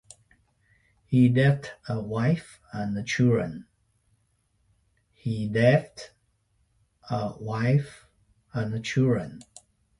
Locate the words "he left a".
1.05-2.01